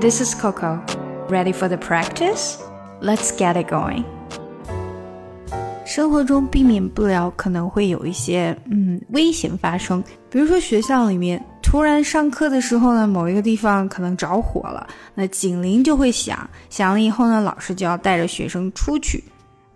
[0.00, 0.80] This is Coco.
[1.28, 2.56] Ready for the practice?
[3.02, 4.02] Let's get it going.
[5.84, 19.22] 生活中避免不了可能会有一些嗯危险发生，比如说学校里面突然上课的时候呢，某一个地方可能着火了，那警铃就会响，响了以后呢，老师就要带着学生出去。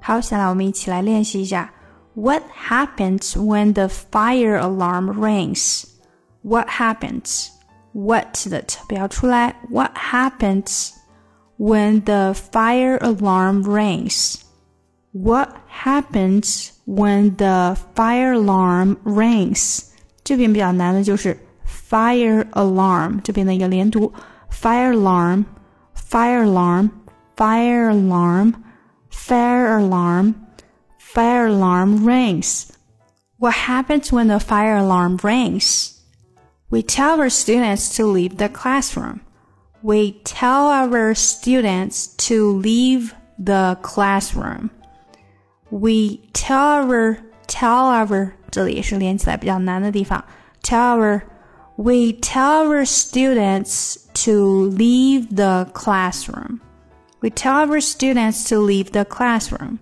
[0.00, 1.70] 好，下来我们一起来练习一下。
[2.14, 5.12] What happens when the fire alarm
[6.46, 7.48] rings？what happens?
[7.92, 9.54] What 的 t 不要出来。
[9.70, 10.92] What happens
[11.58, 14.36] when the fire alarm rings?
[15.12, 19.84] What happens when the fire alarm rings?
[20.24, 24.12] 这边比较难的就是 fire alarm 这边的一个连读，
[24.50, 25.44] fire alarm,
[25.94, 26.90] fire alarm,
[27.36, 28.54] fire alarm,
[29.10, 30.34] fire alarm,
[30.98, 32.70] fire alarm rings.
[33.38, 35.95] What happens when the fire alarm rings?
[36.70, 39.20] We tell our students to leave the classroom.
[39.82, 44.70] We tell our students to leave the classroom.
[45.70, 50.24] We tell our tell our 这里也是连起来比较难的地方。
[50.62, 51.22] Tell our
[51.76, 56.60] we tell our students to leave the classroom.
[57.20, 59.78] We tell our students to leave the classroom.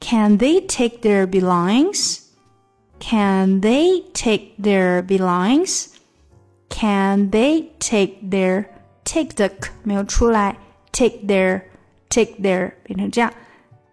[0.00, 2.23] Can they take their belongings?
[3.04, 5.94] Can they take their belongings?
[6.68, 8.66] Can they take their
[9.04, 9.50] take the
[9.82, 10.56] 没有出来，
[10.92, 11.62] take their
[12.08, 13.32] take their 变成这样，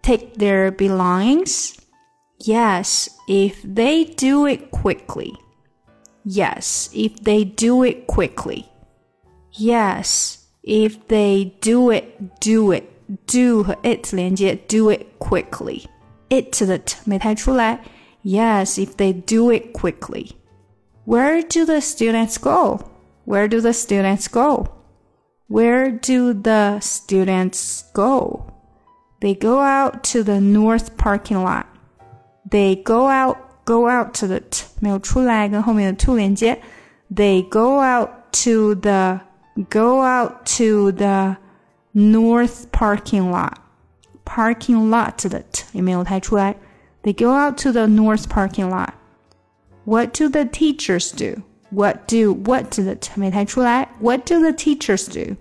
[0.02, 1.74] take their belongings?
[2.40, 5.34] Yes, if they do it quickly.
[6.24, 8.66] Yes, if they do it quickly.
[9.52, 12.04] Yes, if they do it,
[12.40, 12.84] do it,
[13.26, 15.86] do 和 it 连接，do it quickly.
[16.28, 17.80] it 的 t 没太出来。
[18.22, 20.36] Yes, if they do it quickly.
[21.04, 22.80] Where do the students go?
[23.24, 24.68] Where do the students go?
[25.46, 28.52] Where do the students go?
[29.20, 31.66] They go out to the north parking lot.
[32.50, 36.60] They go out, go out to the t 没有出来，跟后面的 to 连接。
[37.14, 38.10] They go out
[38.44, 39.20] to the
[39.70, 41.36] go out to the
[41.94, 43.54] north parking lot.
[44.24, 46.54] Parking lot 的 t 也没有太出来。
[47.02, 48.94] they go out to the north parking lot.
[49.84, 51.42] What do the teachers do?
[51.70, 55.36] What do what do the 没太出来 What do the teachers do?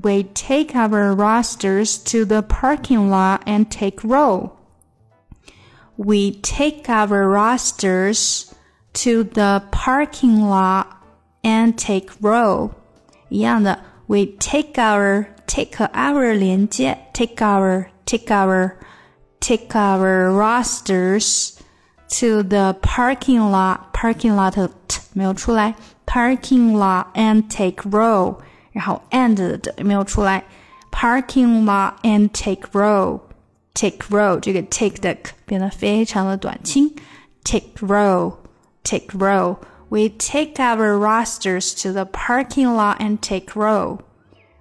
[0.00, 4.52] We take our rosters to the parking lot and take roll.
[5.96, 8.54] We take our rosters
[8.94, 10.86] to the parking lot
[11.42, 12.70] and take roll.
[13.28, 18.74] 一样的，we take our take our 连接，take our take our
[19.42, 21.58] take our rosters
[22.18, 23.92] to the parking lot.
[23.92, 24.54] Parking lot
[25.12, 25.74] 没有出来，
[26.06, 28.36] parking lot and take row，
[28.72, 30.44] 然后 and 的没有出来，
[30.92, 36.92] parking lot and take row。take row 这个 take 的变得非常的短轻，
[37.44, 39.56] take row，take row。
[39.88, 44.00] We take our rosters to the parking lot and take row.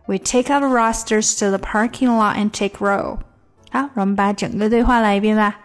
[0.08, 3.20] We take our rosters to the parking lot and take row.
[3.72, 5.60] 好，让我们把整个对话来一遍吧。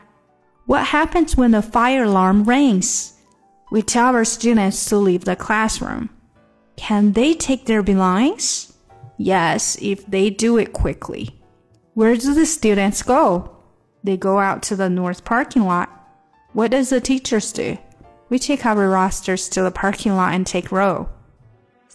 [0.67, 3.13] What happens when the fire alarm rings?
[3.71, 6.11] We tell our students to leave the classroom.
[6.77, 8.73] Can they take their belongings?
[9.19, 11.31] Yes, if they do it quickly.
[11.95, 13.51] Where do the students go?
[14.03, 15.89] They go out to the north parking lot.
[16.53, 17.79] What does the teachers do?
[18.29, 21.09] We take our rosters to the parking lot and take row.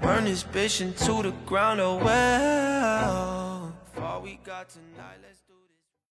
[0.00, 3.72] Burn this bitch into the ground, oh well.
[4.02, 5.40] All we got tonight, let's